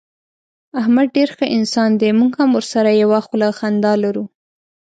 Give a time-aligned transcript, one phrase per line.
[0.81, 2.09] احمد ډېر ښه انسان دی.
[2.19, 4.25] موږ هم ورسره یوه خوله خندا لرو.